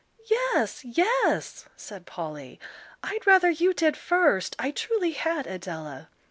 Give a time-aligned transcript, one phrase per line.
[0.31, 2.59] "Yes, yes," said Polly,
[3.03, 6.09] "I'd rather you did first; I truly had, Adela."